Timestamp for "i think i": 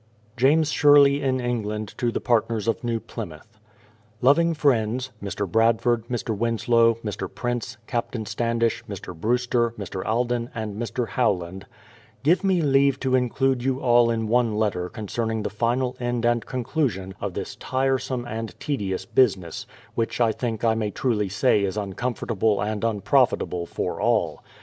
20.19-20.73